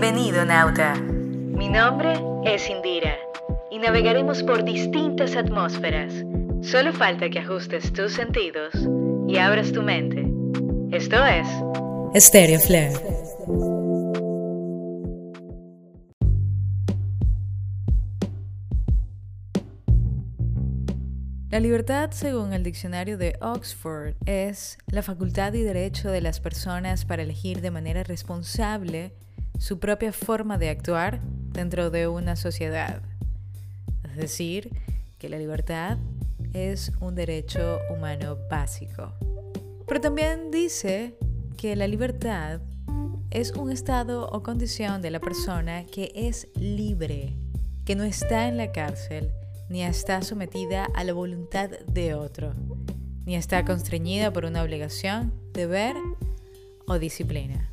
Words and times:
Bienvenido, 0.00 0.44
Nauta. 0.44 0.94
Mi 0.94 1.68
nombre 1.68 2.12
es 2.44 2.70
Indira 2.70 3.16
y 3.68 3.80
navegaremos 3.80 4.44
por 4.44 4.62
distintas 4.62 5.34
atmósferas. 5.34 6.12
Solo 6.62 6.92
falta 6.92 7.28
que 7.28 7.40
ajustes 7.40 7.92
tus 7.92 8.12
sentidos 8.12 8.74
y 9.26 9.38
abras 9.38 9.72
tu 9.72 9.82
mente. 9.82 10.24
Esto 10.96 11.16
es 11.26 11.48
Stereo 12.14 12.60
Flare. 12.60 12.94
La 21.50 21.58
libertad, 21.58 22.12
según 22.12 22.52
el 22.52 22.62
diccionario 22.62 23.18
de 23.18 23.36
Oxford, 23.40 24.14
es 24.26 24.78
la 24.86 25.02
facultad 25.02 25.54
y 25.54 25.62
derecho 25.62 26.08
de 26.08 26.20
las 26.20 26.38
personas 26.38 27.04
para 27.04 27.22
elegir 27.22 27.60
de 27.62 27.72
manera 27.72 28.04
responsable 28.04 29.12
su 29.58 29.78
propia 29.78 30.12
forma 30.12 30.56
de 30.56 30.70
actuar 30.70 31.20
dentro 31.52 31.90
de 31.90 32.08
una 32.08 32.36
sociedad. 32.36 33.02
Es 34.04 34.16
decir, 34.16 34.70
que 35.18 35.28
la 35.28 35.38
libertad 35.38 35.98
es 36.52 36.92
un 37.00 37.14
derecho 37.14 37.78
humano 37.90 38.38
básico. 38.48 39.12
Pero 39.86 40.00
también 40.00 40.50
dice 40.50 41.16
que 41.56 41.76
la 41.76 41.86
libertad 41.86 42.60
es 43.30 43.52
un 43.52 43.70
estado 43.70 44.28
o 44.28 44.42
condición 44.42 45.02
de 45.02 45.10
la 45.10 45.20
persona 45.20 45.84
que 45.84 46.12
es 46.14 46.48
libre, 46.54 47.36
que 47.84 47.96
no 47.96 48.04
está 48.04 48.48
en 48.48 48.56
la 48.56 48.72
cárcel, 48.72 49.32
ni 49.68 49.82
está 49.82 50.22
sometida 50.22 50.88
a 50.94 51.04
la 51.04 51.12
voluntad 51.12 51.70
de 51.70 52.14
otro, 52.14 52.52
ni 53.26 53.36
está 53.36 53.64
constreñida 53.64 54.32
por 54.32 54.44
una 54.44 54.62
obligación, 54.62 55.32
deber 55.52 55.94
o 56.86 56.98
disciplina. 56.98 57.68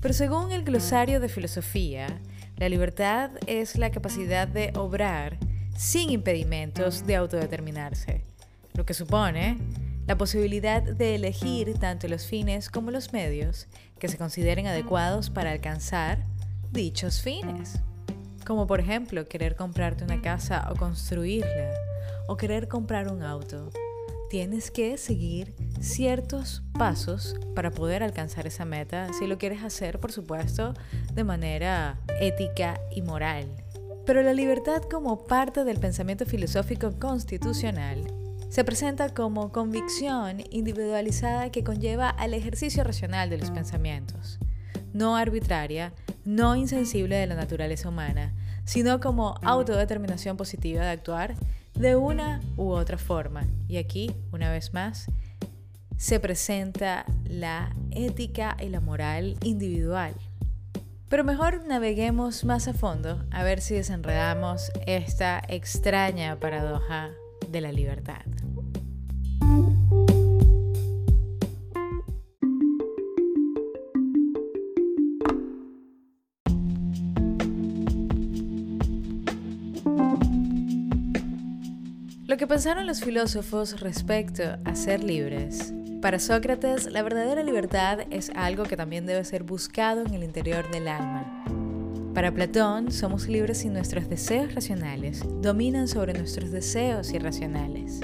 Pero 0.00 0.14
según 0.14 0.52
el 0.52 0.64
glosario 0.64 1.20
de 1.20 1.28
filosofía, 1.28 2.20
la 2.56 2.68
libertad 2.68 3.30
es 3.46 3.76
la 3.76 3.90
capacidad 3.90 4.48
de 4.48 4.72
obrar 4.76 5.38
sin 5.76 6.10
impedimentos 6.10 7.06
de 7.06 7.16
autodeterminarse, 7.16 8.22
lo 8.74 8.84
que 8.84 8.94
supone 8.94 9.58
la 10.06 10.16
posibilidad 10.16 10.82
de 10.82 11.14
elegir 11.14 11.78
tanto 11.78 12.08
los 12.08 12.26
fines 12.26 12.70
como 12.70 12.90
los 12.90 13.12
medios 13.12 13.68
que 13.98 14.08
se 14.08 14.16
consideren 14.16 14.66
adecuados 14.66 15.30
para 15.30 15.50
alcanzar 15.50 16.24
dichos 16.72 17.20
fines 17.20 17.82
como 18.48 18.66
por 18.66 18.80
ejemplo 18.80 19.28
querer 19.28 19.56
comprarte 19.56 20.04
una 20.04 20.22
casa 20.22 20.66
o 20.72 20.74
construirla, 20.74 21.70
o 22.28 22.38
querer 22.38 22.66
comprar 22.66 23.12
un 23.12 23.22
auto. 23.22 23.70
Tienes 24.28 24.70
que 24.70 24.98
seguir 24.98 25.54
ciertos 25.80 26.62
pasos 26.74 27.34
para 27.54 27.70
poder 27.70 28.02
alcanzar 28.02 28.46
esa 28.46 28.66
meta, 28.66 29.10
si 29.18 29.26
lo 29.26 29.38
quieres 29.38 29.62
hacer, 29.62 30.00
por 30.00 30.12
supuesto, 30.12 30.74
de 31.14 31.24
manera 31.24 31.98
ética 32.20 32.78
y 32.90 33.00
moral. 33.00 33.46
Pero 34.04 34.22
la 34.22 34.34
libertad 34.34 34.82
como 34.82 35.24
parte 35.24 35.64
del 35.64 35.80
pensamiento 35.80 36.26
filosófico 36.26 36.98
constitucional 36.98 38.06
se 38.50 38.64
presenta 38.64 39.08
como 39.08 39.50
convicción 39.50 40.42
individualizada 40.50 41.50
que 41.50 41.64
conlleva 41.64 42.10
al 42.10 42.34
ejercicio 42.34 42.84
racional 42.84 43.30
de 43.30 43.38
los 43.38 43.50
pensamientos, 43.50 44.38
no 44.92 45.16
arbitraria, 45.16 45.94
no 46.26 46.54
insensible 46.54 47.16
de 47.16 47.26
la 47.26 47.34
naturaleza 47.34 47.88
humana, 47.88 48.34
sino 48.66 49.00
como 49.00 49.36
autodeterminación 49.42 50.36
positiva 50.36 50.82
de 50.82 50.90
actuar 50.90 51.34
de 51.78 51.94
una 51.94 52.40
u 52.56 52.70
otra 52.70 52.98
forma. 52.98 53.46
Y 53.68 53.76
aquí, 53.76 54.10
una 54.32 54.50
vez 54.50 54.74
más, 54.74 55.06
se 55.96 56.20
presenta 56.20 57.04
la 57.24 57.74
ética 57.90 58.56
y 58.60 58.68
la 58.68 58.80
moral 58.80 59.36
individual. 59.42 60.14
Pero 61.08 61.24
mejor 61.24 61.64
naveguemos 61.66 62.44
más 62.44 62.68
a 62.68 62.74
fondo 62.74 63.24
a 63.30 63.42
ver 63.42 63.60
si 63.60 63.74
desenredamos 63.74 64.70
esta 64.86 65.40
extraña 65.48 66.38
paradoja 66.38 67.10
de 67.48 67.60
la 67.60 67.72
libertad. 67.72 68.22
Que 82.38 82.46
pensaron 82.46 82.86
los 82.86 83.00
filósofos 83.02 83.80
respecto 83.80 84.44
a 84.64 84.76
ser 84.76 85.02
libres. 85.02 85.74
Para 86.00 86.20
Sócrates, 86.20 86.86
la 86.86 87.02
verdadera 87.02 87.42
libertad 87.42 87.98
es 88.10 88.30
algo 88.36 88.62
que 88.62 88.76
también 88.76 89.06
debe 89.06 89.24
ser 89.24 89.42
buscado 89.42 90.02
en 90.02 90.14
el 90.14 90.22
interior 90.22 90.70
del 90.70 90.86
alma. 90.86 91.44
Para 92.14 92.32
Platón, 92.32 92.92
somos 92.92 93.26
libres 93.26 93.58
si 93.58 93.68
nuestros 93.68 94.08
deseos 94.08 94.54
racionales 94.54 95.24
dominan 95.42 95.88
sobre 95.88 96.12
nuestros 96.12 96.52
deseos 96.52 97.12
irracionales, 97.12 98.00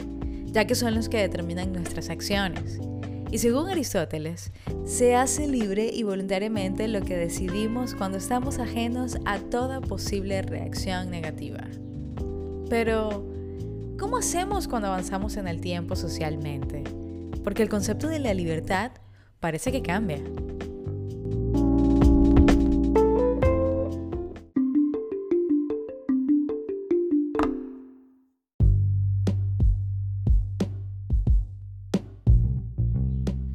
ya 0.46 0.66
que 0.66 0.74
son 0.74 0.96
los 0.96 1.08
que 1.08 1.18
determinan 1.18 1.72
nuestras 1.72 2.10
acciones. 2.10 2.80
Y 3.30 3.38
según 3.38 3.68
Aristóteles, 3.68 4.50
se 4.84 5.14
hace 5.14 5.46
libre 5.46 5.90
y 5.92 6.02
voluntariamente 6.02 6.88
lo 6.88 7.02
que 7.02 7.16
decidimos 7.16 7.94
cuando 7.94 8.18
estamos 8.18 8.58
ajenos 8.58 9.16
a 9.26 9.38
toda 9.38 9.80
posible 9.80 10.42
reacción 10.42 11.08
negativa. 11.08 11.62
Pero, 12.68 13.33
¿Cómo 13.98 14.16
hacemos 14.18 14.66
cuando 14.66 14.88
avanzamos 14.88 15.36
en 15.36 15.46
el 15.46 15.60
tiempo 15.60 15.94
socialmente? 15.94 16.82
Porque 17.44 17.62
el 17.62 17.68
concepto 17.68 18.08
de 18.08 18.18
la 18.18 18.34
libertad 18.34 18.90
parece 19.38 19.70
que 19.70 19.82
cambia. 19.82 20.18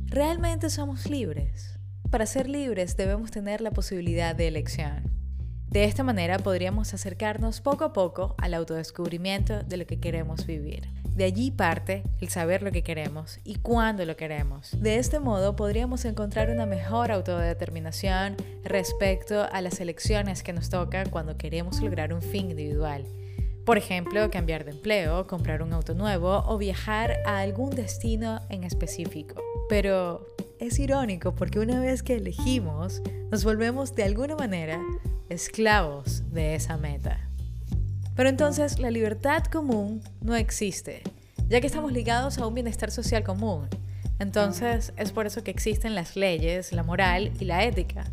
¿Realmente 0.06 0.70
somos 0.70 1.10
libres? 1.10 1.80
Para 2.10 2.26
ser 2.26 2.50
libres 2.50 2.96
debemos 2.96 3.30
tener 3.30 3.60
la 3.62 3.72
posibilidad 3.72 4.36
de 4.36 4.48
elección. 4.48 5.19
De 5.70 5.84
esta 5.84 6.04
manera 6.04 6.40
podríamos 6.40 6.96
acercarnos 6.96 7.62
poco 7.62 7.84
a 7.84 7.94
poco 7.94 8.34
al 8.40 8.56
autodescubrimiento 8.56 9.62
de 9.62 9.78
lo 9.78 9.86
que 9.86 10.00
queremos 10.00 10.48
vivir. 10.48 10.90
De 11.16 11.26
allí 11.26 11.52
parte 11.52 12.02
el 12.22 12.30
saber 12.30 12.64
lo 12.64 12.72
que 12.72 12.82
queremos 12.82 13.40
y 13.44 13.56
cuándo 13.56 14.04
lo 14.06 14.16
queremos. 14.16 14.72
De 14.82 14.98
este 14.98 15.20
modo 15.20 15.56
podríamos 15.56 16.06
encontrar 16.06 16.50
una 16.50 16.66
mejor 16.66 17.12
autodeterminación 17.12 18.36
respecto 18.64 19.44
a 19.44 19.62
las 19.62 19.80
elecciones 19.80 20.42
que 20.42 20.54
nos 20.54 20.70
tocan 20.70 21.10
cuando 21.12 21.38
queremos 21.38 21.80
lograr 21.82 22.14
un 22.14 22.24
fin 22.24 22.50
individual. 22.50 23.06
Por 23.66 23.78
ejemplo, 23.78 24.30
cambiar 24.32 24.66
de 24.66 24.72
empleo, 24.72 25.28
comprar 25.28 25.62
un 25.62 25.74
auto 25.74 25.94
nuevo 25.94 26.44
o 26.48 26.58
viajar 26.58 27.18
a 27.26 27.40
algún 27.40 27.70
destino 27.72 28.42
en 28.50 28.64
específico. 28.64 29.42
Pero 29.70 30.26
es 30.60 30.80
irónico 30.80 31.36
porque 31.36 31.60
una 31.60 31.80
vez 31.80 32.04
que 32.04 32.16
elegimos, 32.16 33.02
nos 33.32 33.44
volvemos 33.44 33.96
de 33.96 34.04
alguna 34.04 34.36
manera 34.36 34.82
esclavos 35.30 36.24
de 36.32 36.56
esa 36.56 36.78
meta. 36.78 37.30
Pero 38.16 38.30
entonces 38.30 38.80
la 38.80 38.92
libertad 38.92 39.44
común 39.46 40.02
no 40.22 40.36
existe, 40.36 41.04
ya 41.48 41.62
que 41.62 41.68
estamos 41.68 41.92
ligados 41.94 42.38
a 42.38 42.48
un 42.48 42.54
bienestar 42.54 42.92
social 42.92 43.24
común. 43.24 43.70
Entonces 44.20 44.92
es 44.98 45.14
por 45.14 45.26
eso 45.26 45.44
que 45.44 45.52
existen 45.52 45.96
las 45.96 46.18
leyes, 46.18 46.74
la 46.74 46.84
moral 46.84 47.32
y 47.40 47.46
la 47.46 47.64
ética. 47.64 48.04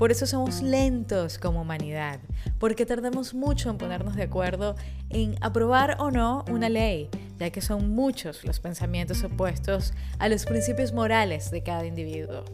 Por 0.00 0.10
eso 0.10 0.26
somos 0.26 0.62
lentos 0.62 1.36
como 1.36 1.60
humanidad, 1.60 2.20
porque 2.58 2.86
tardamos 2.86 3.34
mucho 3.34 3.68
en 3.68 3.76
ponernos 3.76 4.16
de 4.16 4.22
acuerdo 4.22 4.74
en 5.10 5.36
aprobar 5.42 5.98
o 5.98 6.10
no 6.10 6.42
una 6.50 6.70
ley, 6.70 7.10
ya 7.38 7.50
que 7.50 7.60
son 7.60 7.90
muchos 7.90 8.42
los 8.46 8.60
pensamientos 8.60 9.22
opuestos 9.24 9.92
a 10.18 10.30
los 10.30 10.46
principios 10.46 10.94
morales 10.94 11.50
de 11.50 11.62
cada 11.62 11.84
individuo. 11.84 12.46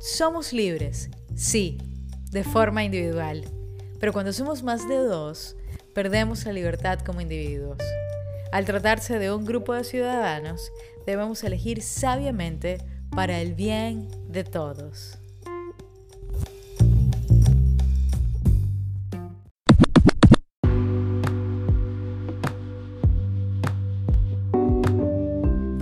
Somos 0.00 0.52
libres, 0.52 1.08
sí, 1.36 1.78
de 2.32 2.42
forma 2.42 2.82
individual. 2.82 3.44
Pero 4.00 4.12
cuando 4.12 4.32
somos 4.32 4.64
más 4.64 4.88
de 4.88 4.96
dos, 4.96 5.54
perdemos 5.94 6.44
la 6.46 6.52
libertad 6.52 6.98
como 6.98 7.20
individuos. 7.20 7.78
Al 8.50 8.64
tratarse 8.64 9.20
de 9.20 9.32
un 9.32 9.44
grupo 9.44 9.72
de 9.72 9.84
ciudadanos, 9.84 10.72
debemos 11.06 11.44
elegir 11.44 11.80
sabiamente 11.80 12.78
para 13.12 13.40
el 13.40 13.54
bien 13.54 14.08
de 14.26 14.42
todos. 14.42 15.20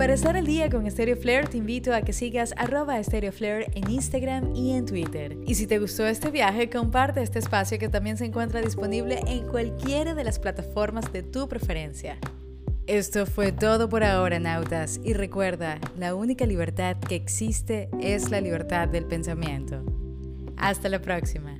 Para 0.05 0.13
estar 0.13 0.37
al 0.37 0.45
día 0.45 0.69
con 0.69 0.87
Stereo 0.91 1.17
Flair, 1.17 1.47
te 1.47 1.57
invito 1.57 1.91
a 1.91 2.03
que 2.03 2.13
sigas 2.13 2.53
arroba 2.57 3.01
Stereo 3.01 3.31
Flair 3.31 3.71
en 3.73 3.89
Instagram 3.89 4.55
y 4.55 4.73
en 4.73 4.85
Twitter. 4.85 5.35
Y 5.47 5.55
si 5.55 5.65
te 5.65 5.79
gustó 5.79 6.05
este 6.05 6.29
viaje, 6.29 6.69
comparte 6.69 7.23
este 7.23 7.39
espacio 7.39 7.79
que 7.79 7.89
también 7.89 8.15
se 8.15 8.25
encuentra 8.25 8.61
disponible 8.61 9.19
en 9.25 9.47
cualquiera 9.47 10.13
de 10.13 10.23
las 10.23 10.37
plataformas 10.37 11.11
de 11.11 11.23
tu 11.23 11.49
preferencia. 11.49 12.19
Esto 12.85 13.25
fue 13.25 13.51
todo 13.51 13.89
por 13.89 14.03
ahora, 14.03 14.39
nautas, 14.39 14.99
y 15.03 15.13
recuerda, 15.13 15.79
la 15.97 16.13
única 16.13 16.45
libertad 16.45 16.97
que 16.97 17.15
existe 17.15 17.89
es 17.99 18.29
la 18.29 18.41
libertad 18.41 18.87
del 18.87 19.05
pensamiento. 19.07 19.83
Hasta 20.55 20.87
la 20.87 21.01
próxima. 21.01 21.54